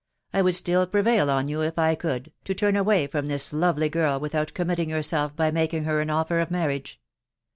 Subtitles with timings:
[0.33, 3.87] I would still prevail on you, if I could, to turn away from this lovely
[3.87, 6.99] girl without committing yourself by making her an offer of marriage.